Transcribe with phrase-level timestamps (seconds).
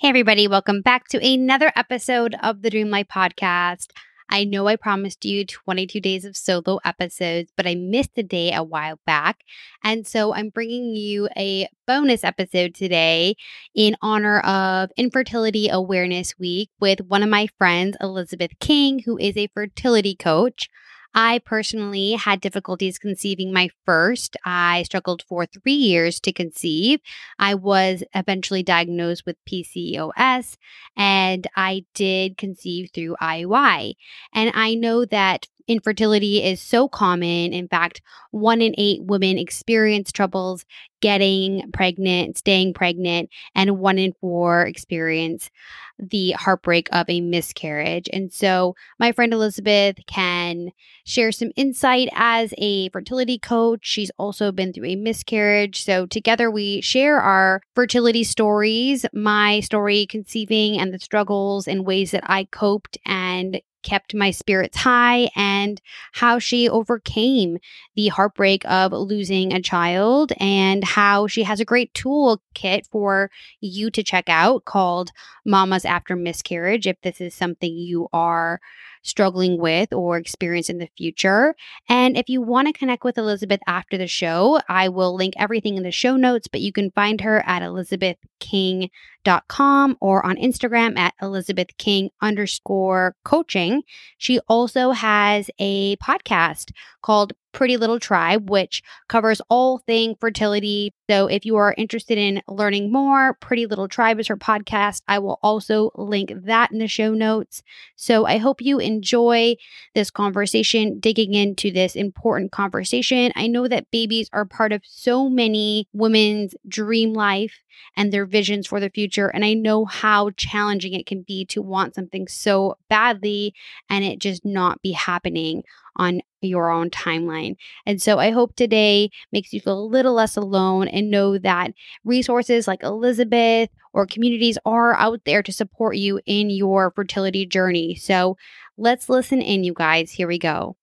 [0.00, 3.88] Hey, everybody, welcome back to another episode of the Dream Life Podcast.
[4.30, 8.50] I know I promised you 22 days of solo episodes, but I missed a day
[8.54, 9.40] a while back.
[9.84, 13.36] And so I'm bringing you a bonus episode today
[13.74, 19.36] in honor of Infertility Awareness Week with one of my friends, Elizabeth King, who is
[19.36, 20.70] a fertility coach.
[21.14, 24.36] I personally had difficulties conceiving my first.
[24.44, 27.00] I struggled for three years to conceive.
[27.38, 30.56] I was eventually diagnosed with PCOS
[30.96, 33.94] and I did conceive through IUI.
[34.32, 37.52] And I know that infertility is so common.
[37.52, 40.64] In fact, one in eight women experience troubles
[41.00, 45.50] getting pregnant, staying pregnant, and one in four experience
[45.98, 48.08] the heartbreak of a miscarriage.
[48.12, 50.70] And so, my friend Elizabeth can
[51.04, 53.80] share some insight as a fertility coach.
[53.82, 55.84] She's also been through a miscarriage.
[55.84, 62.12] So, together we share our fertility stories, my story conceiving and the struggles and ways
[62.12, 65.80] that I coped and kept my spirits high and
[66.12, 67.58] how she overcame
[67.94, 73.90] the heartbreak of losing a child and how she has a great toolkit for you
[73.90, 75.10] to check out called
[75.44, 78.60] Mamas After Miscarriage if this is something you are
[79.02, 81.56] struggling with or experience in the future.
[81.88, 85.76] And if you want to connect with Elizabeth after the show, I will link everything
[85.76, 91.14] in the show notes, but you can find her at elizabethking.com or on Instagram at
[91.22, 93.82] elizabethking underscore coaching.
[94.18, 100.92] She also has a podcast called Pretty Little Tribe, which covers all thing fertility.
[101.08, 105.02] So if you are interested in learning more, Pretty Little Tribe is her podcast.
[105.08, 107.62] I will also link that in the show notes.
[107.96, 109.56] So I hope you enjoy
[109.94, 113.32] this conversation, digging into this important conversation.
[113.34, 117.60] I know that babies are part of so many women's dream life
[117.96, 119.28] and their visions for the future.
[119.28, 123.54] And I know how challenging it can be to want something so badly
[123.88, 125.62] and it just not be happening
[125.96, 127.56] on your own timeline.
[127.86, 131.72] And so I hope today makes you feel a little less alone and know that
[132.04, 137.94] resources like Elizabeth or communities are out there to support you in your fertility journey.
[137.94, 138.36] So
[138.76, 140.10] let's listen in, you guys.
[140.10, 140.76] Here we go.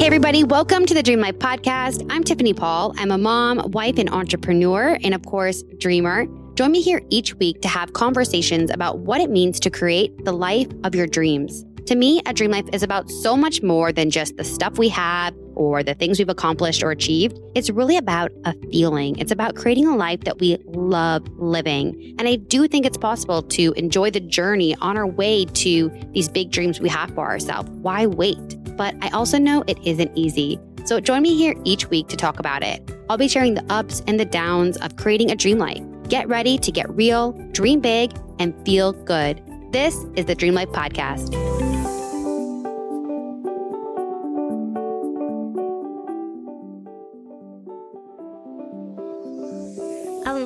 [0.00, 2.06] Hey, everybody, welcome to the Dream Life Podcast.
[2.08, 2.94] I'm Tiffany Paul.
[2.96, 6.26] I'm a mom, wife, and entrepreneur, and of course, dreamer.
[6.54, 10.32] Join me here each week to have conversations about what it means to create the
[10.32, 11.66] life of your dreams.
[11.86, 14.88] To me, a dream life is about so much more than just the stuff we
[14.90, 17.38] have or the things we've accomplished or achieved.
[17.54, 19.18] It's really about a feeling.
[19.18, 22.14] It's about creating a life that we love living.
[22.18, 26.28] And I do think it's possible to enjoy the journey on our way to these
[26.28, 27.68] big dreams we have for ourselves.
[27.70, 28.56] Why wait?
[28.76, 30.58] But I also know it isn't easy.
[30.84, 32.88] So join me here each week to talk about it.
[33.08, 35.82] I'll be sharing the ups and the downs of creating a dream life.
[36.08, 39.42] Get ready to get real, dream big, and feel good.
[39.72, 41.69] This is the Dream Life Podcast.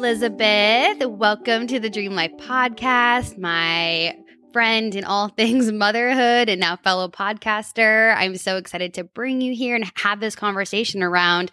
[0.04, 3.38] Elizabeth, welcome to the Dream Life Podcast.
[3.38, 4.14] My
[4.52, 8.14] friend in all things motherhood and now fellow podcaster.
[8.14, 11.50] I'm so excited to bring you here and have this conversation around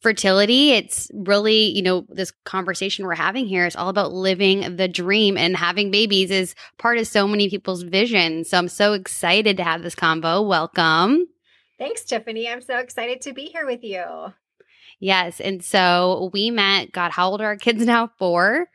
[0.00, 0.72] fertility.
[0.72, 5.36] It's really, you know, this conversation we're having here is all about living the dream
[5.36, 8.42] and having babies is part of so many people's vision.
[8.42, 10.42] So I'm so excited to have this combo.
[10.42, 11.28] Welcome.
[11.78, 12.48] Thanks, Tiffany.
[12.48, 14.32] I'm so excited to be here with you.
[15.02, 15.40] Yes.
[15.40, 18.12] And so we met, God, how old are our kids now?
[18.18, 18.68] Four.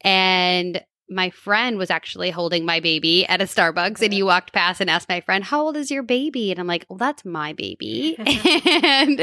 [0.00, 4.80] And my friend was actually holding my baby at a Starbucks and you walked past
[4.80, 6.50] and asked my friend, How old is your baby?
[6.50, 8.16] And I'm like, Well, that's my baby.
[8.18, 9.18] and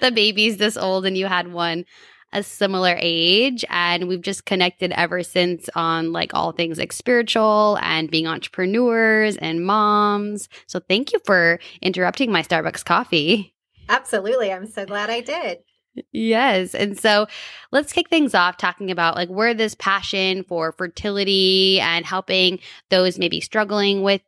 [0.00, 1.84] the baby's this old, and you had one
[2.32, 3.64] a similar age.
[3.68, 9.36] And we've just connected ever since on like all things like spiritual and being entrepreneurs
[9.38, 10.48] and moms.
[10.66, 13.54] So thank you for interrupting my Starbucks coffee.
[13.88, 14.52] Absolutely.
[14.52, 15.60] I'm so glad I did.
[16.12, 16.74] Yes.
[16.74, 17.26] And so
[17.70, 22.58] let's kick things off talking about like where this passion for fertility and helping
[22.90, 24.22] those maybe struggling with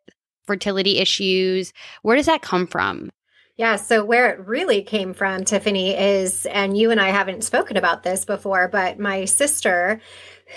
[0.46, 1.72] fertility issues,
[2.02, 3.10] where does that come from?
[3.56, 7.76] Yeah, so where it really came from, Tiffany, is, and you and I haven't spoken
[7.76, 10.00] about this before, but my sister,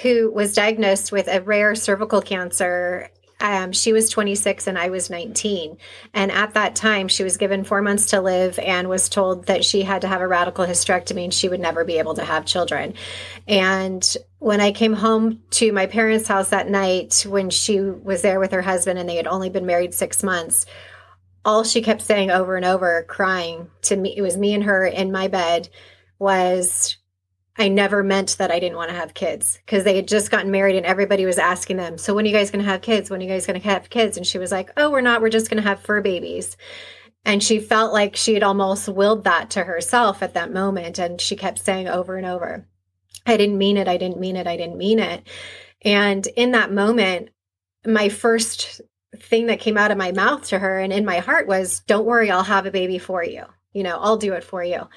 [0.01, 3.09] who was diagnosed with a rare cervical cancer
[3.43, 5.77] um, she was 26 and I was 19.
[6.13, 9.65] And at that time, she was given four months to live and was told that
[9.65, 12.45] she had to have a radical hysterectomy and she would never be able to have
[12.45, 12.93] children.
[13.45, 18.39] And when I came home to my parents' house that night, when she was there
[18.39, 20.65] with her husband and they had only been married six months,
[21.43, 24.85] all she kept saying over and over, crying to me, it was me and her
[24.85, 25.67] in my bed,
[26.17, 26.95] was
[27.57, 30.49] I never meant that I didn't want to have kids because they had just gotten
[30.49, 33.09] married and everybody was asking them, So, when are you guys going to have kids?
[33.09, 34.17] When are you guys going to have kids?
[34.17, 35.21] And she was like, Oh, we're not.
[35.21, 36.57] We're just going to have fur babies.
[37.25, 40.99] And she felt like she had almost willed that to herself at that moment.
[40.99, 42.67] And she kept saying over and over,
[43.25, 43.87] I didn't mean it.
[43.87, 44.47] I didn't mean it.
[44.47, 45.25] I didn't mean it.
[45.83, 47.29] And in that moment,
[47.85, 48.81] my first
[49.15, 52.05] thing that came out of my mouth to her and in my heart was, Don't
[52.05, 53.43] worry, I'll have a baby for you.
[53.73, 54.87] You know, I'll do it for you.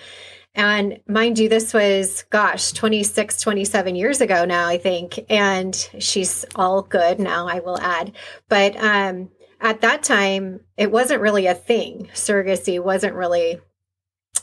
[0.56, 5.20] And mind you, this was, gosh, 26, 27 years ago now, I think.
[5.28, 8.12] And she's all good now, I will add.
[8.48, 9.28] But um,
[9.60, 12.08] at that time, it wasn't really a thing.
[12.14, 13.60] Surrogacy wasn't really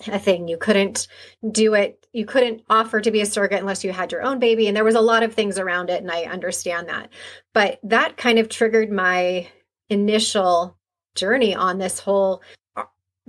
[0.07, 0.47] a thing.
[0.47, 1.07] You couldn't
[1.51, 2.05] do it.
[2.13, 4.67] You couldn't offer to be a surrogate unless you had your own baby.
[4.67, 6.01] And there was a lot of things around it.
[6.01, 7.09] And I understand that.
[7.55, 9.47] But that kind of triggered my
[9.89, 10.77] initial
[11.15, 12.43] journey on this whole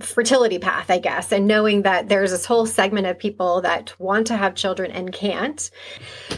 [0.01, 4.27] fertility path, I guess, and knowing that there's this whole segment of people that want
[4.27, 5.69] to have children and can't.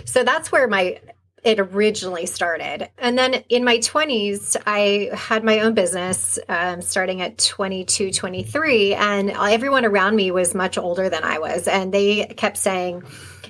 [0.06, 1.00] So that's where my
[1.44, 2.90] it originally started.
[2.98, 8.96] And then in my 20s, I had my own business um, starting at 22, 23,
[8.96, 11.68] and everyone around me was much older than I was.
[11.68, 13.04] And they kept saying,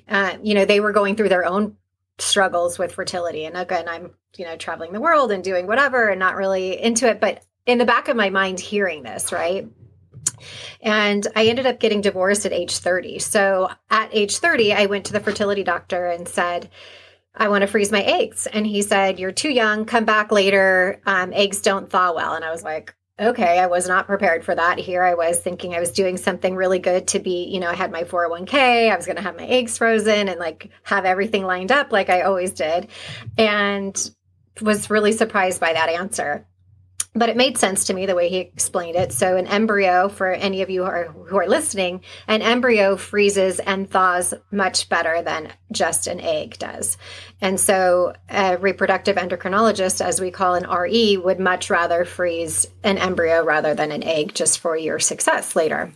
[0.09, 1.75] uh, you know, they were going through their own
[2.19, 3.45] struggles with fertility.
[3.45, 7.07] And again, I'm, you know, traveling the world and doing whatever and not really into
[7.09, 7.19] it.
[7.19, 9.68] But in the back of my mind, hearing this, right?
[10.81, 13.19] And I ended up getting divorced at age 30.
[13.19, 16.69] So at age 30, I went to the fertility doctor and said,
[17.36, 18.48] I want to freeze my eggs.
[18.48, 21.01] And he said, You're too young, come back later.
[21.06, 22.34] Um, eggs don't thaw well.
[22.34, 24.78] And I was like, Okay, I was not prepared for that.
[24.78, 27.74] Here I was thinking I was doing something really good to be, you know, I
[27.74, 31.44] had my 401k, I was going to have my eggs frozen and like have everything
[31.44, 32.88] lined up like I always did.
[33.38, 34.12] And
[34.62, 36.45] was really surprised by that answer
[37.18, 39.12] but it made sense to me the way he explained it.
[39.12, 43.60] So an embryo, for any of you who are, who are listening, an embryo freezes
[43.60, 46.98] and thaws much better than just an egg does.
[47.42, 52.98] And so a reproductive endocrinologist, as we call an RE, would much rather freeze an
[52.98, 55.92] embryo rather than an egg just for your success later.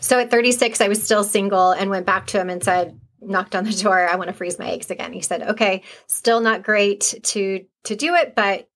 [0.00, 3.54] So at 36, I was still single and went back to him and said, knocked
[3.54, 5.12] on the door, I want to freeze my eggs again.
[5.12, 8.68] He said, okay, still not great to to do it, but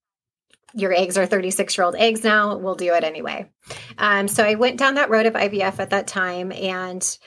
[0.74, 2.56] your eggs are 36 year old eggs now.
[2.56, 3.50] We'll do it anyway.
[3.96, 7.18] Um, so I went down that road of IVF at that time and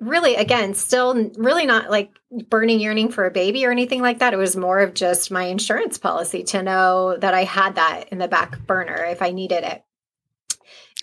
[0.00, 2.10] really, again, still really not like
[2.48, 4.34] burning yearning for a baby or anything like that.
[4.34, 8.18] It was more of just my insurance policy to know that I had that in
[8.18, 9.84] the back burner if I needed it.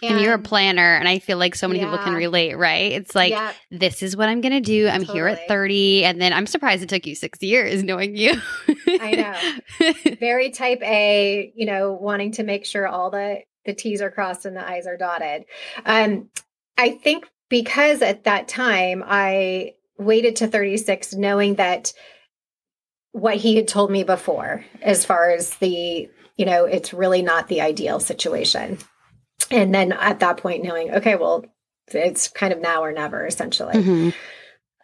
[0.01, 1.89] And, and, you're a planner, and I feel like so many yeah.
[1.89, 2.93] people can relate, right?
[2.93, 3.51] It's like, yeah.
[3.69, 4.87] this is what I'm going to do.
[4.87, 5.17] I'm totally.
[5.17, 6.05] here at 30.
[6.05, 8.39] And then I'm surprised it took you six years knowing you.
[8.87, 9.11] I
[9.81, 10.15] know.
[10.19, 14.45] Very type A, you know, wanting to make sure all the, the T's are crossed
[14.45, 15.43] and the I's are dotted.
[15.85, 16.29] Um,
[16.77, 21.91] I think because at that time I waited to 36 knowing that
[23.11, 27.49] what he had told me before, as far as the, you know, it's really not
[27.49, 28.77] the ideal situation
[29.51, 31.45] and then at that point knowing okay well
[31.91, 33.73] it's kind of now or never essentially.
[33.73, 34.09] Mm-hmm.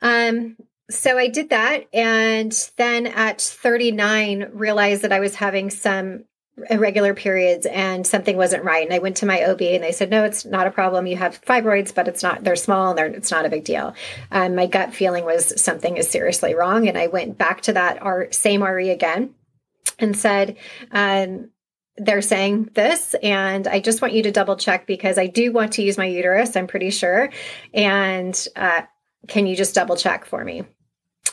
[0.02, 0.58] um
[0.90, 6.26] so i did that and then at 39 realized that i was having some
[6.70, 8.86] irregular periods and something wasn't right.
[8.86, 11.08] And i went to my ob and they said no it's not a problem.
[11.08, 13.94] You have fibroids but it's not they're small and they're, it's not a big deal.
[14.32, 18.02] Um, my gut feeling was something is seriously wrong and i went back to that
[18.02, 19.34] our same re again
[20.00, 20.58] and said
[20.92, 21.50] um,
[21.98, 25.74] they're saying this and i just want you to double check because i do want
[25.74, 27.30] to use my uterus i'm pretty sure.
[27.74, 28.82] And uh,
[29.28, 30.64] can you just double check for me?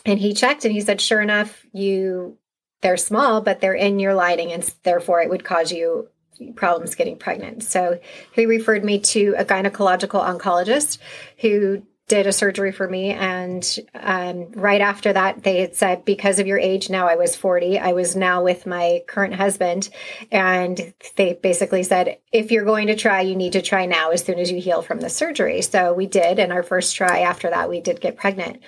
[0.05, 2.39] And he checked and he said sure enough you
[2.81, 6.09] they're small but they're in your lining and therefore it would cause you
[6.57, 7.63] problems getting pregnant.
[7.63, 8.01] So
[8.33, 10.99] he referred me to a gynecological oncologist
[11.39, 13.09] who did a surgery for me.
[13.13, 17.35] And um, right after that, they had said, because of your age, now I was
[17.35, 19.89] 40, I was now with my current husband.
[20.31, 24.23] And they basically said, if you're going to try, you need to try now as
[24.23, 25.63] soon as you heal from the surgery.
[25.63, 26.39] So we did.
[26.39, 28.61] And our first try after that, we did get pregnant.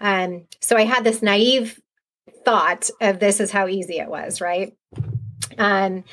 [0.00, 1.80] Um, so I had this naive
[2.44, 4.76] thought of this is how easy it was, right?
[5.58, 6.04] Um,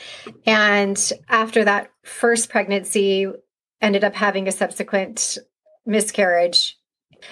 [0.47, 3.27] and after that first pregnancy,
[3.79, 5.37] ended up having a subsequent
[5.85, 6.78] miscarriage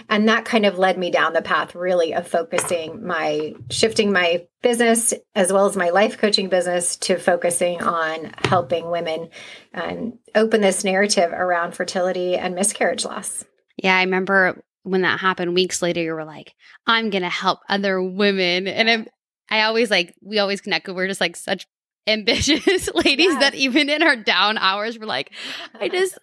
[0.09, 4.45] and that kind of led me down the path really of focusing my shifting my
[4.61, 9.29] business as well as my life coaching business to focusing on helping women
[9.73, 13.45] and open this narrative around fertility and miscarriage loss.
[13.77, 16.53] Yeah, I remember when that happened weeks later you were like,
[16.85, 19.07] I'm going to help other women and I'm,
[19.49, 21.67] I always like we always connect we're just like such
[22.07, 25.33] ambitious ladies that even in our down hours we're like
[25.77, 26.17] I just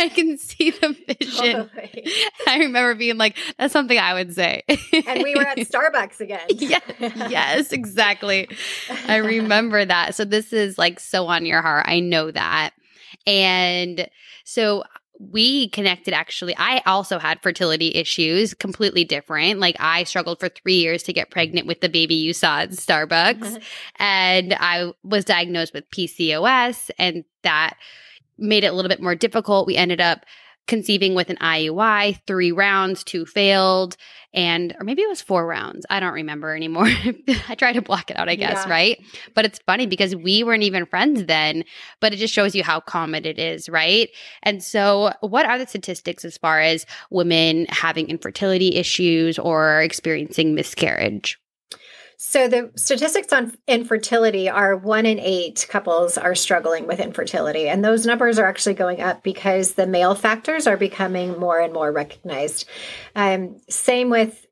[0.00, 1.56] I can see the vision.
[1.56, 2.12] Oh, totally.
[2.46, 4.62] I remember being like, that's something I would say.
[4.68, 6.40] and we were at Starbucks again.
[6.48, 8.48] yes, yes, exactly.
[9.06, 10.14] I remember that.
[10.14, 11.84] So this is like so on your heart.
[11.86, 12.70] I know that.
[13.26, 14.08] And
[14.44, 14.84] so
[15.20, 16.54] we connected actually.
[16.56, 19.60] I also had fertility issues, completely different.
[19.60, 22.70] Like I struggled for three years to get pregnant with the baby you saw at
[22.70, 23.42] Starbucks.
[23.42, 23.58] Uh-huh.
[23.96, 27.74] and I was diagnosed with PCOS, and that
[28.40, 29.66] made it a little bit more difficult.
[29.66, 30.24] We ended up
[30.70, 33.96] conceiving with an IUI, three rounds, two failed,
[34.32, 35.84] and or maybe it was four rounds.
[35.90, 36.86] I don't remember anymore.
[37.48, 38.70] I try to block it out, I guess, yeah.
[38.70, 39.04] right?
[39.34, 41.64] But it's funny because we weren't even friends then,
[42.00, 44.10] but it just shows you how common it is, right?
[44.44, 50.54] And so, what are the statistics as far as women having infertility issues or experiencing
[50.54, 51.36] miscarriage?
[52.22, 57.66] So the statistics on infertility are one in eight couples are struggling with infertility.
[57.66, 61.72] And those numbers are actually going up because the male factors are becoming more and
[61.72, 62.68] more recognized.
[63.16, 64.46] Um, same with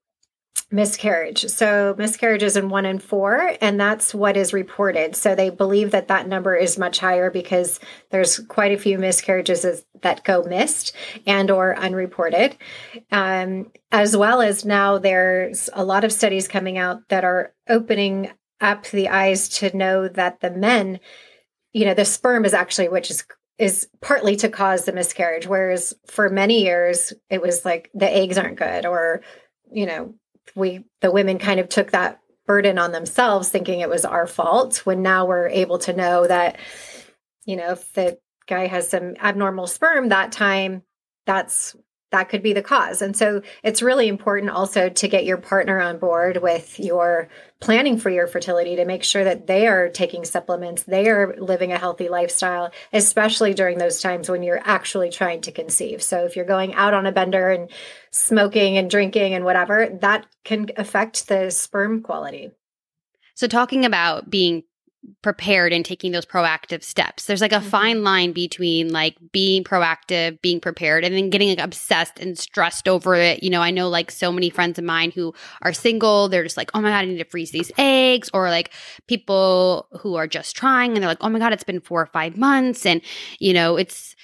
[0.71, 1.47] miscarriage.
[1.47, 5.17] So miscarriages in one in four, and that's what is reported.
[5.17, 9.65] So they believe that that number is much higher because there's quite a few miscarriages
[10.03, 10.95] that go missed
[11.27, 12.57] and or unreported.
[13.11, 18.31] Um, as well as now there's a lot of studies coming out that are opening
[18.61, 21.01] up the eyes to know that the men,
[21.73, 23.25] you know, the sperm is actually which is
[23.59, 28.39] is partly to cause the miscarriage whereas for many years it was like the eggs
[28.39, 29.21] aren't good or
[29.73, 30.15] you know
[30.55, 34.79] we the women kind of took that burden on themselves thinking it was our fault
[34.87, 36.59] when now we're able to know that
[37.45, 40.83] you know if the guy has some abnormal sperm that time
[41.27, 41.77] that's
[42.11, 43.03] that could be the cause.
[43.03, 47.29] And so it's really important also to get your partner on board with your
[47.61, 51.73] planning for your fertility to make sure that they are taking supplements, they are living
[51.73, 56.03] a healthy lifestyle, especially during those times when you're actually trying to conceive.
[56.03, 57.71] So if you're going out on a bender and
[58.11, 62.53] smoking and drinking and whatever, that can affect the sperm quality.
[63.35, 64.65] So, talking about being
[65.23, 67.27] prepared and taking those proactive steps.
[67.27, 67.69] There's like a mm-hmm.
[67.69, 72.89] fine line between like being proactive, being prepared, and then getting like obsessed and stressed
[72.89, 73.43] over it.
[73.43, 76.57] You know, I know like so many friends of mine who are single, they're just
[76.57, 78.31] like, oh my God, I need to freeze these eggs.
[78.35, 78.73] Or like
[79.07, 82.07] people who are just trying and they're like, oh my God, it's been four or
[82.07, 82.85] five months.
[82.85, 83.01] And,
[83.39, 84.15] you know, it's,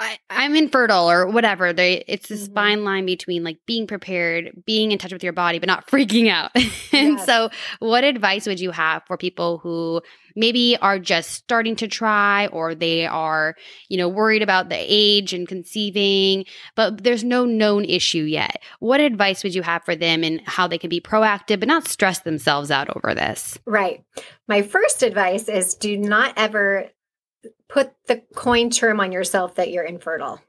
[0.00, 1.72] I, am infertile or whatever.
[1.72, 2.54] They, it's this mm-hmm.
[2.54, 6.28] fine line between like being prepared, being in touch with your body, but not freaking
[6.30, 6.50] out.
[6.54, 7.26] and yes.
[7.26, 10.00] so, what advice would you have for people who
[10.36, 13.56] maybe are just starting to try or they are,
[13.88, 16.44] you know, worried about the age and conceiving,
[16.76, 18.62] but there's no known issue yet?
[18.80, 21.88] What advice would you have for them and how they can be proactive but not
[21.88, 23.58] stress themselves out over this?
[23.66, 24.04] Right.
[24.46, 26.90] My first advice is do not ever
[27.68, 30.40] put the coin term on yourself that you're infertile.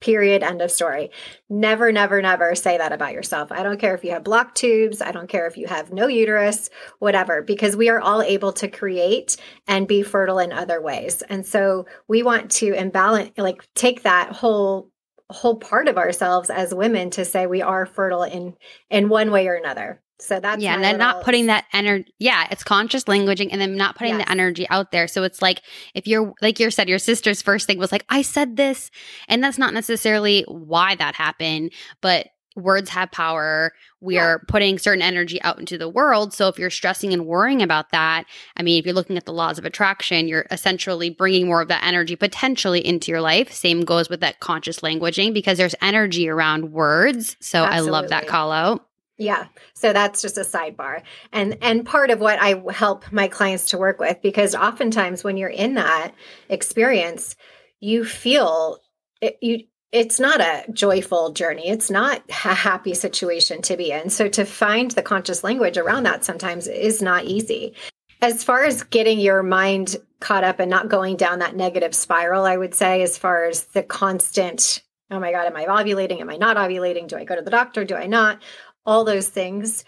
[0.00, 0.42] Period.
[0.42, 1.10] End of story.
[1.48, 3.50] Never, never, never say that about yourself.
[3.50, 5.00] I don't care if you have blocked tubes.
[5.00, 8.68] I don't care if you have no uterus, whatever, because we are all able to
[8.68, 11.22] create and be fertile in other ways.
[11.22, 14.90] And so we want to imbalance, like take that whole
[15.30, 18.54] whole part of ourselves as women to say we are fertile in
[18.90, 22.12] in one way or another so that's yeah, and then not putting that energy.
[22.18, 24.24] Yeah, it's conscious languaging, and then not putting yes.
[24.24, 25.08] the energy out there.
[25.08, 25.60] So it's like
[25.94, 28.90] if you're like you said, your sister's first thing was like, "I said this,"
[29.28, 33.72] and that's not necessarily why that happened, but words have power.
[34.00, 34.24] We yeah.
[34.24, 36.32] are putting certain energy out into the world.
[36.32, 38.24] So if you're stressing and worrying about that,
[38.56, 41.68] I mean, if you're looking at the laws of attraction, you're essentially bringing more of
[41.68, 43.52] that energy potentially into your life.
[43.52, 47.36] Same goes with that conscious languaging because there's energy around words.
[47.40, 47.88] So Absolutely.
[47.88, 48.86] I love that call out.
[49.16, 49.46] Yeah.
[49.74, 51.02] So that's just a sidebar.
[51.32, 55.36] And and part of what I help my clients to work with because oftentimes when
[55.36, 56.12] you're in that
[56.48, 57.36] experience,
[57.78, 58.78] you feel
[59.20, 61.68] it, you it's not a joyful journey.
[61.68, 64.10] It's not a happy situation to be in.
[64.10, 67.74] So to find the conscious language around that sometimes is not easy.
[68.20, 72.44] As far as getting your mind caught up and not going down that negative spiral,
[72.44, 76.30] I would say as far as the constant oh my god am i ovulating am
[76.30, 78.42] i not ovulating do i go to the doctor do i not
[78.86, 79.84] all those things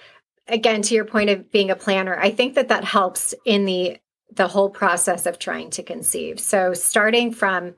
[0.47, 3.97] again to your point of being a planner i think that that helps in the
[4.35, 7.75] the whole process of trying to conceive so starting from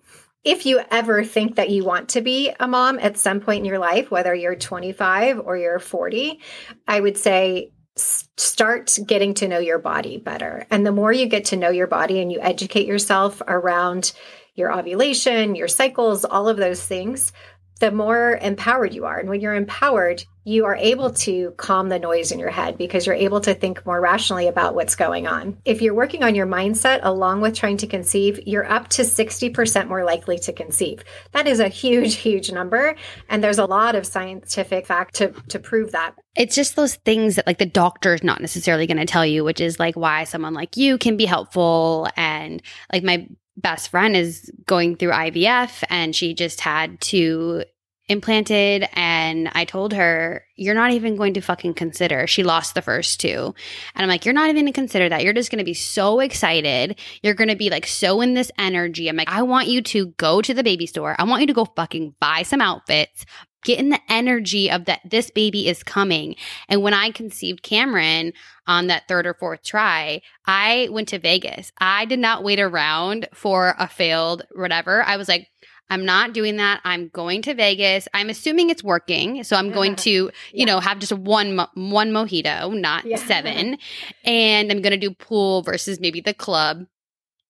[0.48, 3.64] if you ever think that you want to be a mom at some point in
[3.64, 6.40] your life whether you're 25 or you're 40
[6.86, 10.64] i would say start getting to know your body better.
[10.70, 14.12] And the more you get to know your body and you educate yourself around
[14.58, 17.32] your ovulation your cycles all of those things
[17.80, 19.18] the more empowered you are.
[19.18, 23.06] And when you're empowered, you are able to calm the noise in your head because
[23.06, 25.58] you're able to think more rationally about what's going on.
[25.64, 29.88] If you're working on your mindset along with trying to conceive, you're up to 60%
[29.88, 31.04] more likely to conceive.
[31.32, 32.96] That is a huge, huge number.
[33.28, 36.14] And there's a lot of scientific fact to, to prove that.
[36.34, 39.44] It's just those things that like the doctor is not necessarily going to tell you,
[39.44, 42.08] which is like why someone like you can be helpful.
[42.16, 43.28] And like my
[43.60, 47.64] best friend is going through IVF and she just had to
[48.08, 52.26] implanted and I told her, you're not even going to fucking consider.
[52.26, 53.54] She lost the first two.
[53.94, 55.22] And I'm like, you're not even going to consider that.
[55.22, 56.98] You're just going to be so excited.
[57.22, 59.08] You're going to be like so in this energy.
[59.08, 61.16] I'm like, I want you to go to the baby store.
[61.18, 63.26] I want you to go fucking buy some outfits,
[63.62, 66.34] get in the energy of that this baby is coming.
[66.68, 68.32] And when I conceived Cameron
[68.66, 71.72] on that third or fourth try, I went to Vegas.
[71.78, 75.02] I did not wait around for a failed whatever.
[75.02, 75.48] I was like,
[75.90, 76.80] I'm not doing that.
[76.84, 78.08] I'm going to Vegas.
[78.12, 79.42] I'm assuming it's working.
[79.44, 80.64] So I'm going to, you yeah.
[80.66, 83.16] know, have just one mo- one mojito, not yeah.
[83.16, 83.78] seven.
[84.24, 86.86] And I'm going to do pool versus maybe the club.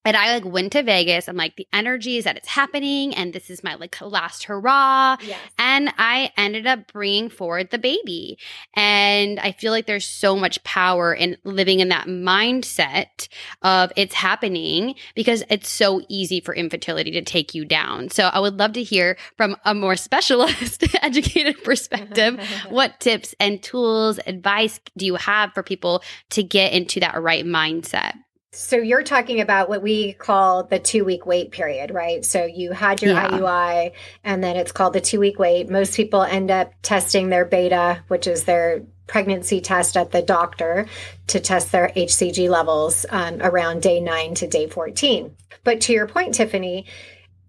[0.09, 1.29] And I like went to Vegas.
[1.29, 5.19] I'm like, the energy is that it's happening, and this is my like last hurrah.
[5.21, 5.39] Yes.
[5.59, 8.39] And I ended up bringing forward the baby.
[8.73, 13.29] And I feel like there's so much power in living in that mindset
[13.61, 18.09] of it's happening because it's so easy for infertility to take you down.
[18.09, 23.63] So I would love to hear from a more specialist, educated perspective what tips and
[23.63, 28.15] tools, advice do you have for people to get into that right mindset?
[28.53, 32.25] So you're talking about what we call the two week wait period, right?
[32.25, 33.29] So you had your yeah.
[33.29, 33.93] IUI
[34.25, 35.69] and then it's called the two week wait.
[35.69, 40.87] Most people end up testing their beta, which is their pregnancy test at the doctor
[41.27, 45.35] to test their HCG levels um, around day nine to day 14.
[45.65, 46.87] But to your point, Tiffany,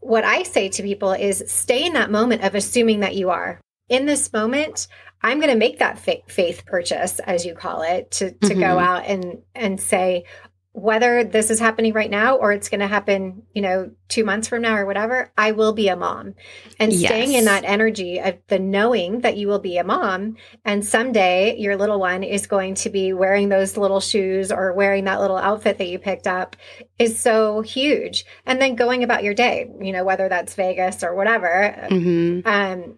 [0.01, 3.59] what I say to people is stay in that moment of assuming that you are.
[3.87, 4.87] In this moment,
[5.21, 8.59] I'm going to make that faith purchase, as you call it, to, to mm-hmm.
[8.59, 10.23] go out and, and say,
[10.71, 14.47] whether this is happening right now or it's going to happen, you know, two months
[14.47, 16.35] from now or whatever, I will be a mom.
[16.79, 17.09] And yes.
[17.09, 21.57] staying in that energy of the knowing that you will be a mom and someday
[21.57, 25.37] your little one is going to be wearing those little shoes or wearing that little
[25.37, 26.55] outfit that you picked up
[26.99, 28.25] is so huge.
[28.45, 31.87] And then going about your day, you know, whether that's Vegas or whatever.
[31.89, 32.47] Mm-hmm.
[32.47, 32.97] Um,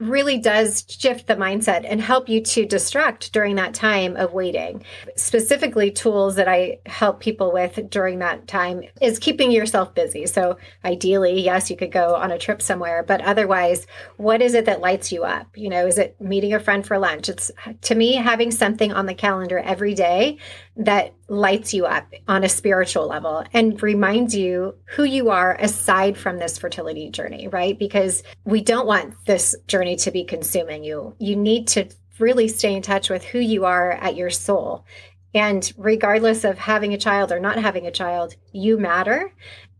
[0.00, 4.82] really does shift the mindset and help you to distract during that time of waiting.
[5.14, 10.26] Specifically, tools that I help people with during that time is keeping yourself busy.
[10.26, 13.86] So, ideally, yes, you could go on a trip somewhere, but otherwise,
[14.16, 15.46] what is it that lights you up?
[15.56, 17.28] You know, is it meeting a friend for lunch?
[17.28, 17.50] It's
[17.82, 20.38] to me having something on the calendar every day
[20.80, 26.16] that lights you up on a spiritual level and reminds you who you are aside
[26.16, 27.78] from this fertility journey, right?
[27.78, 31.14] Because we don't want this journey to be consuming you.
[31.18, 31.88] You need to
[32.18, 34.86] really stay in touch with who you are at your soul.
[35.34, 39.32] And regardless of having a child or not having a child, you matter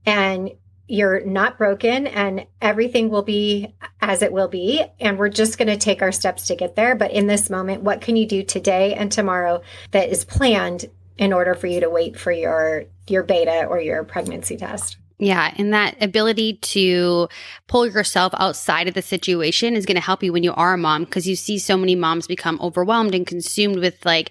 [0.04, 0.50] and
[0.90, 4.84] you're not broken and everything will be as it will be.
[4.98, 6.96] And we're just going to take our steps to get there.
[6.96, 11.32] But in this moment, what can you do today and tomorrow that is planned in
[11.32, 14.96] order for you to wait for your your beta or your pregnancy test?
[15.18, 17.28] Yeah, and that ability to
[17.68, 20.78] pull yourself outside of the situation is going to help you when you are a
[20.78, 24.30] mom because you see so many moms become overwhelmed and consumed with like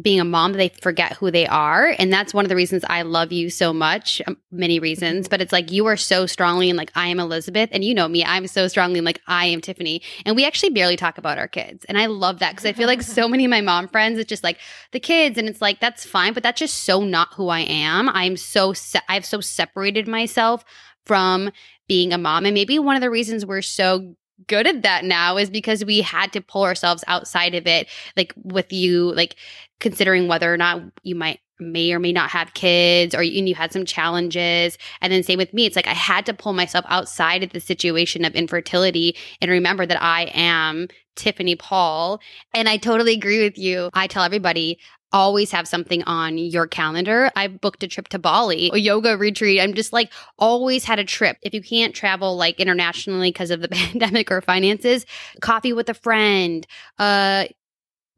[0.00, 3.02] being a mom they forget who they are and that's one of the reasons i
[3.02, 5.30] love you so much um, many reasons mm-hmm.
[5.30, 8.08] but it's like you are so strongly and like i am elizabeth and you know
[8.08, 11.38] me i'm so strongly and like i am tiffany and we actually barely talk about
[11.38, 13.88] our kids and i love that because i feel like so many of my mom
[13.88, 14.58] friends it's just like
[14.92, 18.08] the kids and it's like that's fine but that's just so not who i am
[18.10, 20.64] i'm so se- i've so separated myself
[21.04, 21.50] from
[21.88, 25.36] being a mom and maybe one of the reasons we're so good at that now
[25.36, 29.36] is because we had to pull ourselves outside of it like with you like
[29.80, 33.54] considering whether or not you might may or may not have kids or you, you
[33.54, 34.76] had some challenges.
[35.00, 37.60] And then same with me it's like i had to pull myself outside of the
[37.60, 42.20] situation of infertility and remember that i am tiffany paul
[42.52, 43.90] and i totally agree with you.
[43.94, 44.78] I tell everybody
[45.12, 47.30] always have something on your calendar.
[47.36, 49.60] I booked a trip to Bali, a yoga retreat.
[49.60, 51.38] I'm just like always had a trip.
[51.42, 55.06] If you can't travel like internationally because of the pandemic or finances,
[55.40, 56.66] coffee with a friend,
[56.98, 57.46] uh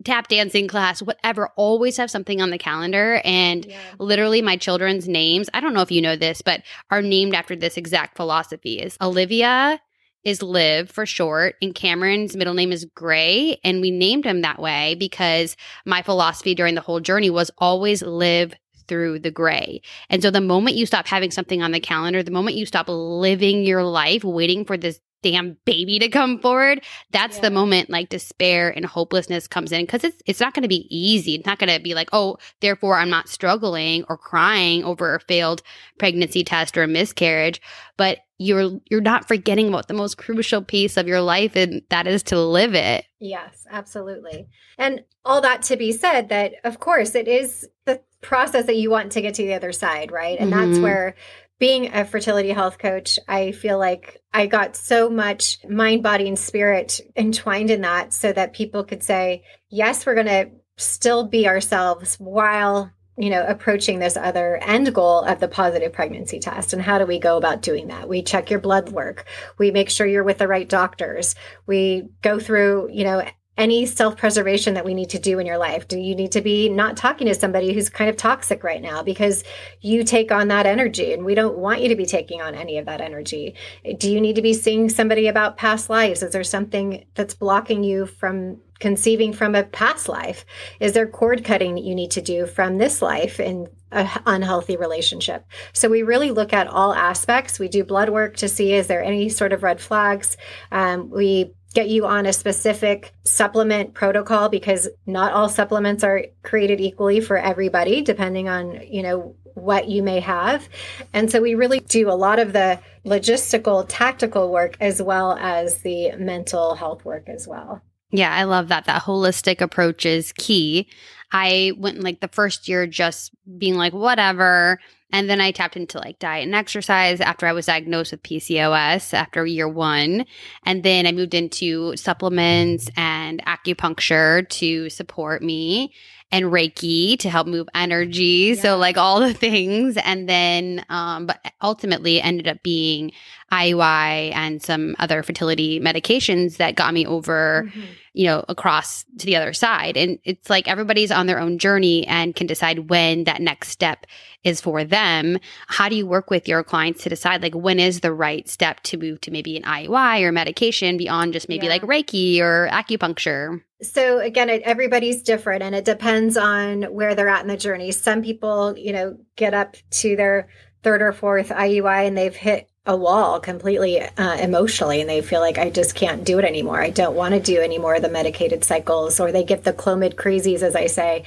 [0.05, 3.21] tap dancing class, whatever, always have something on the calendar.
[3.25, 3.79] And yeah.
[3.99, 7.57] literally my children's names, I don't know if you know this, but are named after
[7.57, 9.81] this exact philosophy is Olivia
[10.25, 13.59] is Liv for short, and Cameron's middle name is Gray.
[13.65, 18.03] And we named him that way because my philosophy during the whole journey was always
[18.03, 18.55] live
[18.89, 19.83] through the gray.
[20.09, 22.87] And so the moment you stop having something on the calendar, the moment you stop
[22.89, 26.83] living your life waiting for this damn baby to come forward.
[27.11, 27.43] That's yeah.
[27.43, 30.87] the moment like despair and hopelessness comes in because it's it's not going to be
[30.95, 31.35] easy.
[31.35, 35.21] It's not going to be like oh therefore i'm not struggling or crying over a
[35.21, 35.63] failed
[35.99, 37.61] pregnancy test or a miscarriage
[37.97, 42.07] but you're you're not forgetting about the most crucial piece of your life and that
[42.07, 43.05] is to live it.
[43.19, 44.49] Yes absolutely.
[44.79, 48.91] And all that to be said that of course it is the process that you
[48.91, 50.39] want to get to the other side right?
[50.39, 50.71] And mm-hmm.
[50.71, 51.17] that's where
[51.59, 56.39] being a fertility health coach, I feel like I got so much mind, body, and
[56.39, 61.49] spirit entwined in that so that people could say, yes, we're going to still be
[61.49, 66.73] ourselves while you know approaching this other end goal of the positive pregnancy test.
[66.73, 68.09] And how do we go about doing that?
[68.09, 69.27] We check your blood work.
[69.59, 71.35] We make sure you're with the right doctors.
[71.67, 73.27] We go through you know
[73.59, 75.89] any self preservation that we need to do in your life?
[75.89, 79.03] Do you need to be not talking to somebody who's kind of toxic right now
[79.03, 79.45] because
[79.81, 82.79] you take on that energy and we don't want you to be taking on any
[82.79, 83.55] of that energy?
[83.99, 86.23] Do you need to be seeing somebody about past lives?
[86.23, 90.45] Is there something that's blocking you from conceiving from a past life?
[90.81, 94.77] Is there cord cutting that you need to do from this life in an unhealthy
[94.77, 95.45] relationship?
[95.73, 97.59] So we really look at all aspects.
[97.59, 100.37] We do blood work to see is there any sort of red flags.
[100.71, 106.81] Um, we get you on a specific supplement protocol because not all supplements are created
[106.81, 110.69] equally for everybody depending on you know what you may have.
[111.13, 115.83] And so we really do a lot of the logistical tactical work as well as
[115.83, 117.83] the mental health work as well.
[118.11, 118.87] Yeah i love that.
[118.87, 120.89] That holistic approach is key.
[121.31, 124.79] I went like the first year just being like whatever
[125.11, 129.15] and then I tapped into like diet and exercise after I was diagnosed with PCOS
[129.15, 130.27] after year one.
[130.65, 135.95] And then I moved into supplements and acupuncture to support me
[136.31, 138.53] and Reiki to help move energy.
[138.55, 138.63] Yeah.
[138.63, 139.97] So like all the things.
[139.97, 143.13] And then, um, but ultimately ended up being
[143.51, 147.81] IUI and some other fertility medications that got me over, mm-hmm.
[148.13, 149.97] you know, across to the other side.
[149.97, 154.05] And it's like everybody's on their own journey and can decide when that next step
[154.45, 155.39] is for them.
[155.67, 158.81] How do you work with your clients to decide like when is the right step
[158.85, 161.73] to move to maybe an IUI or medication beyond just maybe yeah.
[161.73, 163.63] like Reiki or acupuncture?
[163.81, 167.93] So again, it, everybody's different and it depends on where they're at in the journey.
[167.93, 170.49] Some people, you know, get up to their
[170.83, 175.41] third or fourth IUI and they've hit a wall completely uh, emotionally and they feel
[175.41, 176.81] like I just can't do it anymore.
[176.81, 179.75] I don't want to do any more of the medicated cycles or they get the
[179.75, 181.25] Clomid crazies as I say.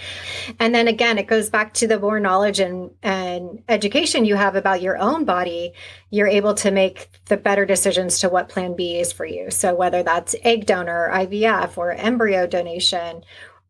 [0.59, 4.55] And then again, it goes back to the more knowledge and, and education you have
[4.55, 5.73] about your own body,
[6.09, 9.51] you're able to make the better decisions to what plan B is for you.
[9.51, 13.21] So whether that's egg donor, IVF or embryo donation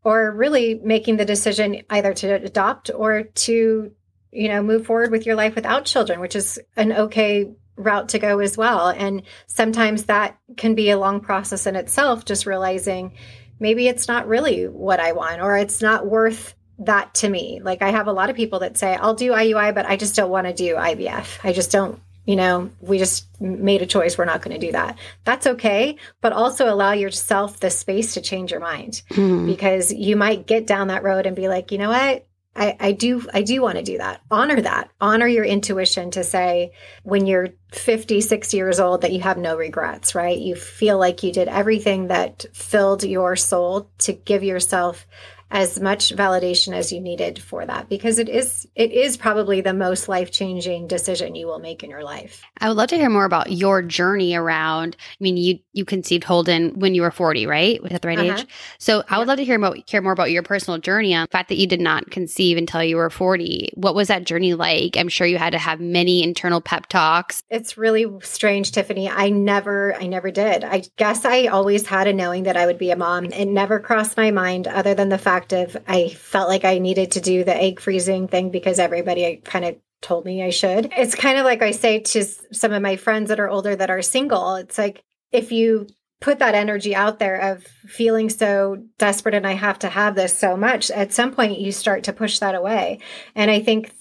[0.05, 3.91] or really making the decision either to adopt or to
[4.31, 8.19] you know move forward with your life without children which is an okay route to
[8.19, 8.89] go as well.
[8.89, 13.13] And sometimes that can be a long process in itself, just realizing
[13.59, 17.61] maybe it's not really what I want or it's not worth that to me.
[17.63, 20.15] Like I have a lot of people that say, I'll do IUI, but I just
[20.15, 21.39] don't want to do IVF.
[21.43, 24.17] I just don't, you know, we just made a choice.
[24.17, 24.97] We're not going to do that.
[25.23, 25.97] That's okay.
[26.21, 29.45] But also allow yourself the space to change your mind mm.
[29.45, 32.25] because you might get down that road and be like, you know what?
[32.55, 34.21] I, I do I do want to do that.
[34.29, 34.89] Honor that.
[34.99, 39.55] Honor your intuition to say when you're 50, 60 years old that you have no
[39.55, 40.37] regrets, right?
[40.37, 45.07] You feel like you did everything that filled your soul to give yourself
[45.51, 49.73] as much validation as you needed for that because it is it is probably the
[49.73, 52.41] most life-changing decision you will make in your life.
[52.57, 56.23] I would love to hear more about your journey around I mean you you conceived
[56.23, 57.79] Holden when you were 40, right?
[57.91, 58.39] At the right uh-huh.
[58.39, 58.47] age.
[58.77, 61.31] So I would love to hear about hear more about your personal journey on the
[61.31, 63.73] fact that you did not conceive until you were 40.
[63.75, 64.97] What was that journey like?
[64.97, 67.43] I'm sure you had to have many internal pep talks.
[67.49, 69.09] It's really strange, Tiffany.
[69.09, 70.63] I never I never did.
[70.63, 73.25] I guess I always had a knowing that I would be a mom.
[73.25, 75.40] It never crossed my mind other than the fact
[75.87, 79.77] I felt like I needed to do the egg freezing thing because everybody kind of
[80.01, 80.91] told me I should.
[80.97, 83.89] It's kind of like I say to some of my friends that are older that
[83.89, 84.55] are single.
[84.55, 85.87] It's like if you
[86.19, 90.37] put that energy out there of feeling so desperate and I have to have this
[90.37, 92.99] so much, at some point you start to push that away.
[93.35, 93.93] And I think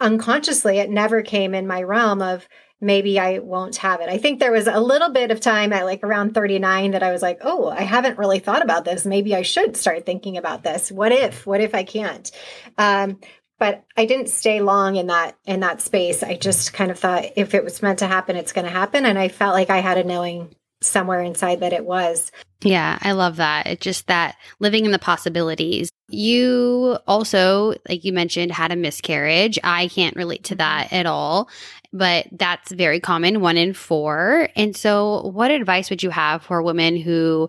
[0.00, 2.46] unconsciously it never came in my realm of
[2.80, 4.08] maybe I won't have it.
[4.08, 7.12] I think there was a little bit of time at like around 39 that I
[7.12, 9.06] was like, oh, I haven't really thought about this.
[9.06, 10.92] Maybe I should start thinking about this.
[10.92, 11.46] What if?
[11.46, 12.30] What if I can't?
[12.76, 13.20] Um,
[13.58, 16.22] but I didn't stay long in that in that space.
[16.22, 19.06] I just kind of thought if it was meant to happen, it's going to happen,
[19.06, 22.30] and I felt like I had a knowing somewhere inside that it was.
[22.62, 23.66] Yeah, I love that.
[23.66, 25.90] It's just that living in the possibilities.
[26.08, 29.58] You also, like you mentioned, had a miscarriage.
[29.64, 31.48] I can't relate to that at all
[31.96, 34.48] but that's very common, one in four.
[34.56, 37.48] And so, what advice would you have for women who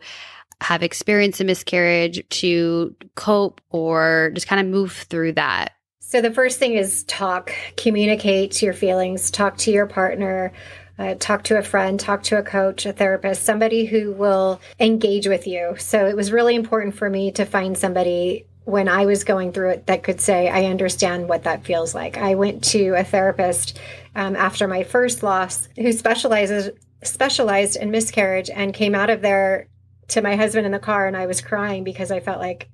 [0.62, 5.74] have experienced a miscarriage to cope or just kind of move through that?
[6.00, 10.54] So, the first thing is talk, communicate your feelings, talk to your partner.
[11.00, 15.28] Uh, talk to a friend, talk to a coach, a therapist, somebody who will engage
[15.28, 15.76] with you.
[15.78, 19.70] So it was really important for me to find somebody when I was going through
[19.70, 22.18] it that could say, I understand what that feels like.
[22.18, 23.80] I went to a therapist
[24.14, 29.70] um, after my first loss who specializes specialized in miscarriage and came out of there
[30.10, 32.68] to my husband in the car and I was crying because I felt like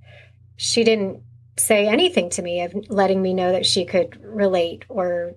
[0.55, 1.21] she didn't
[1.57, 5.35] say anything to me of letting me know that she could relate or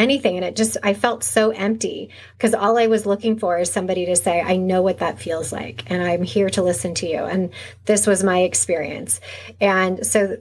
[0.00, 3.70] anything and it just i felt so empty because all i was looking for is
[3.70, 7.06] somebody to say i know what that feels like and i'm here to listen to
[7.06, 7.50] you and
[7.84, 9.20] this was my experience
[9.60, 10.36] and so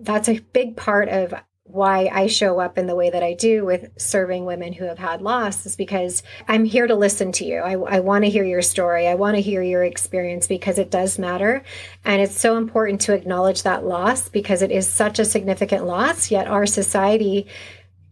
[0.00, 1.32] that's a big part of
[1.68, 4.98] why I show up in the way that I do with serving women who have
[4.98, 7.58] had loss is because I'm here to listen to you.
[7.58, 9.08] I, I want to hear your story.
[9.08, 11.64] I want to hear your experience because it does matter.
[12.04, 16.30] And it's so important to acknowledge that loss because it is such a significant loss.
[16.30, 17.48] Yet our society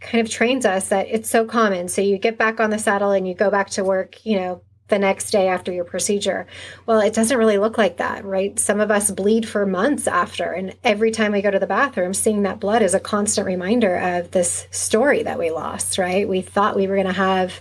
[0.04, 1.88] kind of trains us that it's so common.
[1.88, 4.62] So you get back on the saddle and you go back to work, you know,
[4.88, 6.46] the next day after your procedure.
[6.84, 8.58] Well, it doesn't really look like that, right?
[8.58, 10.52] Some of us bleed for months after.
[10.52, 13.96] And every time we go to the bathroom, seeing that blood is a constant reminder
[13.96, 16.28] of this story that we lost, right?
[16.28, 17.60] We thought we were going to have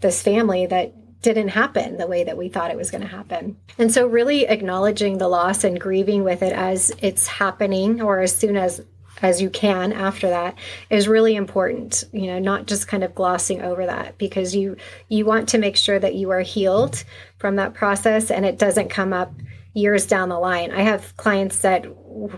[0.00, 3.56] this family that didn't happen the way that we thought it was going to happen.
[3.78, 8.36] And so, really acknowledging the loss and grieving with it as it's happening or as
[8.36, 8.82] soon as
[9.22, 10.56] as you can after that
[10.90, 14.76] is really important you know not just kind of glossing over that because you
[15.08, 17.04] you want to make sure that you are healed
[17.38, 19.32] from that process and it doesn't come up
[19.74, 20.70] years down the line.
[20.70, 21.84] I have clients that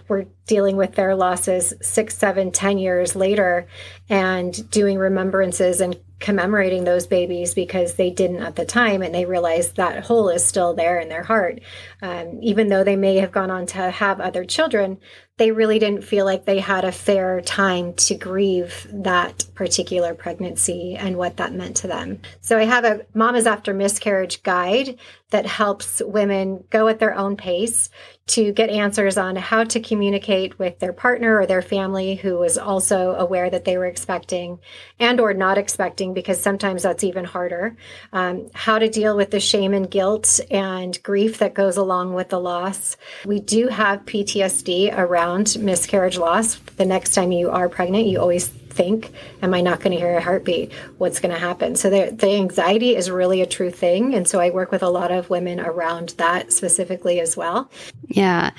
[0.08, 3.66] were dealing with their losses six seven ten years later
[4.08, 9.26] and doing remembrances and commemorating those babies because they didn't at the time and they
[9.26, 11.60] realized that hole is still there in their heart.
[12.00, 14.96] Um, even though they may have gone on to have other children
[15.38, 20.96] they really didn't feel like they had a fair time to grieve that particular pregnancy
[20.96, 22.20] and what that meant to them.
[22.40, 24.98] So I have a Mamas After Miscarriage guide
[25.30, 27.90] that helps women go at their own pace
[28.26, 32.58] to get answers on how to communicate with their partner or their family who was
[32.58, 34.58] also aware that they were expecting
[34.98, 37.76] and or not expecting because sometimes that's even harder
[38.12, 42.28] um, how to deal with the shame and guilt and grief that goes along with
[42.28, 42.96] the loss.
[43.24, 46.56] We do have ptsd around miscarriage loss.
[46.56, 49.12] The next time you are pregnant you always think?
[49.42, 50.72] Am i not going to hear a heartbeat?
[50.98, 51.76] What's going to happen?
[51.76, 54.90] So the, the anxiety is really a true thing and so i work with a
[54.90, 57.70] lot of women around that specifically as well.
[58.08, 58.50] Yeah.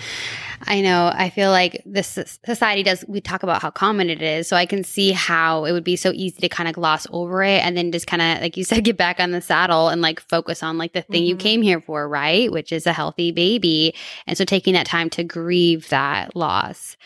[0.65, 1.11] I know.
[1.13, 4.65] I feel like this society does we talk about how common it is so i
[4.65, 7.77] can see how it would be so easy to kind of gloss over it and
[7.77, 10.63] then just kind of like you said get back on the saddle and like focus
[10.63, 11.29] on like the thing mm-hmm.
[11.29, 12.51] you came here for right?
[12.51, 13.93] Which is a healthy baby.
[14.25, 16.97] And so taking that time to grieve that loss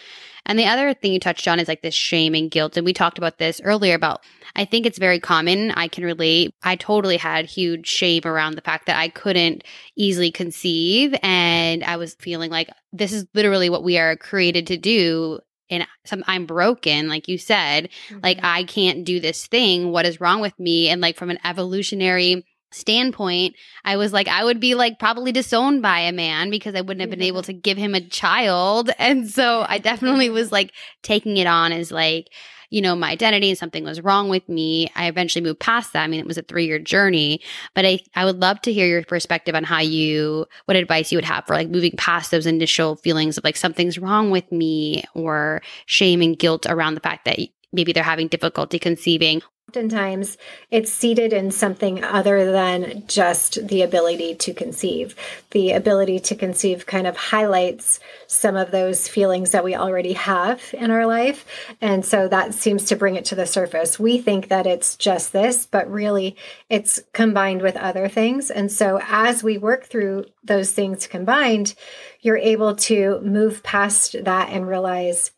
[0.45, 2.77] and the other thing you touched on is like this shame and guilt.
[2.77, 4.21] And we talked about this earlier about,
[4.55, 5.71] I think it's very common.
[5.71, 6.53] I can relate.
[6.63, 9.63] I totally had huge shame around the fact that I couldn't
[9.95, 11.15] easily conceive.
[11.21, 15.39] And I was feeling like this is literally what we are created to do
[15.71, 18.19] and some I'm broken, like you said, mm-hmm.
[18.21, 19.91] like I can't do this thing.
[19.91, 20.89] What is wrong with me?
[20.89, 23.55] And like from an evolutionary standpoint,
[23.85, 27.01] I was like, I would be like probably disowned by a man because I wouldn't
[27.01, 27.27] have been mm-hmm.
[27.27, 28.89] able to give him a child.
[29.01, 32.29] And so I definitely was like taking it on as like,
[32.69, 34.89] you know, my identity and something was wrong with me.
[34.95, 36.03] I eventually moved past that.
[36.03, 37.41] I mean, it was a three year journey,
[37.73, 41.17] but I, I would love to hear your perspective on how you, what advice you
[41.17, 45.03] would have for like moving past those initial feelings of like something's wrong with me
[45.15, 47.39] or shame and guilt around the fact that
[47.73, 50.37] maybe they're having difficulty conceiving Oftentimes,
[50.69, 55.15] it's seated in something other than just the ability to conceive.
[55.51, 60.61] The ability to conceive kind of highlights some of those feelings that we already have
[60.73, 61.45] in our life.
[61.79, 63.97] And so that seems to bring it to the surface.
[63.97, 66.35] We think that it's just this, but really
[66.67, 68.51] it's combined with other things.
[68.51, 71.75] And so as we work through those things combined,
[72.19, 75.31] you're able to move past that and realize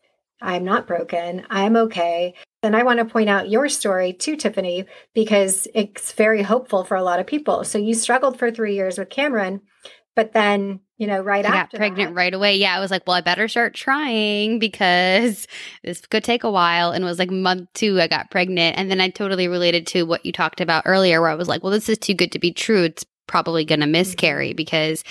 [0.44, 1.46] I'm not broken.
[1.48, 2.34] I'm okay.
[2.64, 6.96] And I want to point out your story too, Tiffany, because it's very hopeful for
[6.96, 7.64] a lot of people.
[7.64, 9.60] So you struggled for three years with Cameron,
[10.16, 12.56] but then, you know, right I after got pregnant that, right away.
[12.56, 12.76] Yeah.
[12.76, 15.46] I was like, well, I better start trying because
[15.82, 16.92] this could take a while.
[16.92, 18.78] And it was like month two, I got pregnant.
[18.78, 21.62] And then I totally related to what you talked about earlier, where I was like,
[21.62, 22.84] well, this is too good to be true.
[22.84, 24.56] It's probably going to miscarry mm-hmm.
[24.56, 25.04] because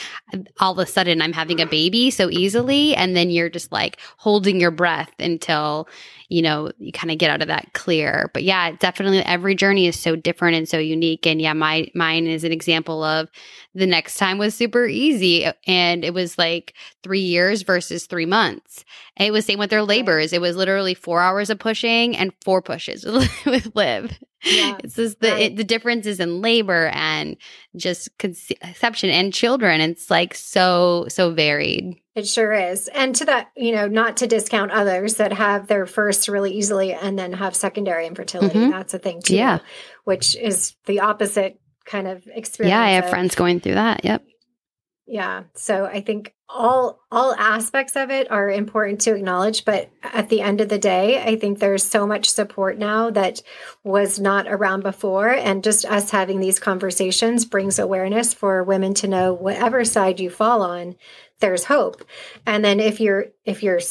[0.60, 2.96] all of a sudden I'm having a baby so easily.
[2.96, 5.88] And then you're just like holding your breath until,
[6.30, 8.30] you know, you kind of get out of that clear.
[8.34, 11.26] But yeah, definitely every journey is so different and so unique.
[11.26, 13.30] And yeah, my mine is an example of
[13.74, 15.46] the next time was super easy.
[15.68, 16.74] And it was like
[17.04, 18.86] three years versus three months.
[19.18, 20.34] And it was same with their labors.
[20.34, 23.06] It was literally four hours of pushing and four pushes
[23.46, 24.18] with Liv.
[24.44, 25.42] Yeah, it's just the right.
[25.42, 27.38] it, the difference is in labor and
[27.76, 29.82] just conception and children.
[29.82, 31.96] It's like so so varied.
[32.16, 32.90] It sure is.
[32.90, 36.94] And to that, you know, not to discount others that have their first really easily
[36.94, 38.60] and then have secondary infertility.
[38.60, 38.72] Mm-hmm.
[38.72, 39.36] That's a thing too.
[39.36, 39.60] Yeah.
[40.04, 42.72] Which is the opposite kind of experience.
[42.72, 44.06] Yeah, I have of, friends going through that.
[44.06, 44.24] Yep.
[45.06, 45.44] Yeah.
[45.54, 50.42] So I think all all aspects of it are important to acknowledge, but at the
[50.42, 53.42] end of the day, I think there's so much support now that
[53.84, 59.08] was not around before and just us having these conversations brings awareness for women to
[59.08, 60.96] know whatever side you fall on,
[61.40, 62.06] there's hope.
[62.46, 63.82] And then if you're if you're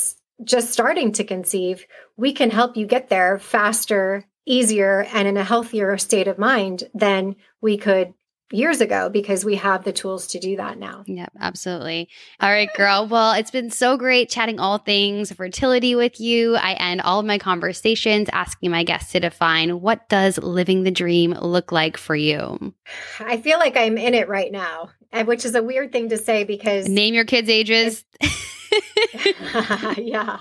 [0.43, 5.45] just starting to conceive, we can help you get there faster, easier, and in a
[5.45, 8.15] healthier state of mind than we could
[8.53, 11.05] years ago because we have the tools to do that now.
[11.07, 12.09] Yep, absolutely.
[12.41, 13.07] All right, girl.
[13.07, 16.57] Well, it's been so great chatting all things fertility with you.
[16.57, 20.91] I end all of my conversations asking my guests to define what does living the
[20.91, 22.75] dream look like for you?
[23.21, 24.91] I feel like I'm in it right now,
[25.25, 28.05] which is a weird thing to say because name your kids' ages.
[29.97, 30.41] yeah.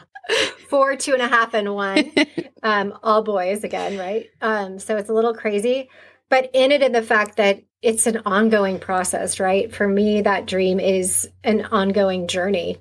[0.70, 2.12] Four, two and a half, and one.
[2.64, 4.28] Um, all boys again, right?
[4.40, 5.90] Um, so it's a little crazy
[6.32, 9.74] but in it in the fact that it's an ongoing process, right?
[9.74, 12.78] For me, that dream is an ongoing journey.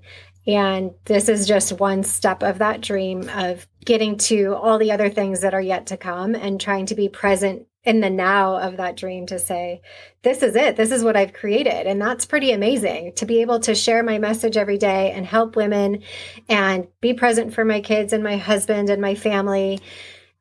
[0.47, 5.09] And this is just one step of that dream of getting to all the other
[5.09, 8.77] things that are yet to come and trying to be present in the now of
[8.77, 9.81] that dream to say,
[10.23, 10.77] this is it.
[10.77, 11.87] This is what I've created.
[11.87, 15.57] And that's pretty amazing to be able to share my message every day and help
[15.57, 16.03] women
[16.49, 19.81] and be present for my kids and my husband and my family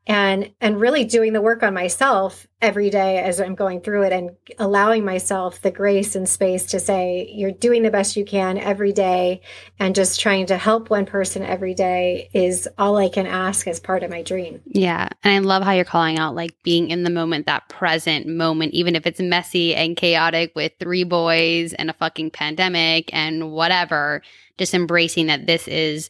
[0.10, 4.12] and and really doing the work on myself every day as I'm going through it
[4.12, 8.58] and allowing myself the grace and space to say you're doing the best you can
[8.58, 9.42] every day
[9.78, 13.80] and just trying to help one person every day is all I can ask as
[13.80, 14.62] part of my dream.
[14.66, 18.26] Yeah, and I love how you're calling out like being in the moment that present
[18.26, 23.52] moment even if it's messy and chaotic with three boys and a fucking pandemic and
[23.52, 24.24] whatever
[24.58, 26.10] just embracing that this is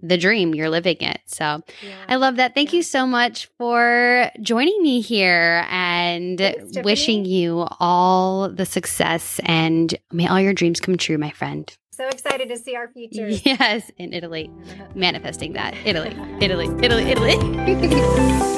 [0.00, 1.20] the dream you're living it.
[1.26, 1.94] So yeah.
[2.08, 2.54] i love that.
[2.54, 9.40] Thank you so much for joining me here and Thanks, wishing you all the success
[9.44, 11.76] and may all your dreams come true my friend.
[11.90, 13.28] So excited to see our future.
[13.44, 14.50] Yes in italy.
[14.94, 15.74] Manifesting that.
[15.84, 16.16] Italy.
[16.40, 16.68] Italy.
[16.80, 17.10] Italy.
[17.10, 18.54] Italy